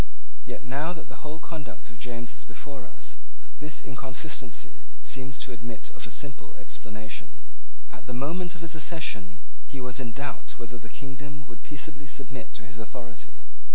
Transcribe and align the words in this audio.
Yet, 0.49 0.65
now 0.65 0.93
that 0.97 1.09
the 1.13 1.17
whole 1.21 1.37
conduct 1.37 1.91
of 1.93 1.99
James 2.01 2.33
is 2.35 2.41
before 2.43 2.87
us, 2.89 3.19
this 3.61 3.83
inconsistency 3.85 4.81
seems 5.05 5.37
to 5.45 5.51
admit 5.53 5.91
of 5.93 6.07
a 6.07 6.09
simple 6.09 6.55
explanation. 6.57 7.35
At 7.93 8.07
the 8.09 8.17
moment 8.17 8.55
of 8.57 8.61
his 8.65 8.73
accession 8.73 9.37
he 9.69 9.77
was 9.79 9.99
in 10.01 10.09
doubt 10.13 10.57
whether 10.57 10.79
the 10.81 10.89
kingdom 10.89 11.45
would 11.45 11.61
peaceably 11.61 12.07
submit 12.09 12.49
to 12.57 12.65
his 12.65 12.79
authority. 12.81 13.37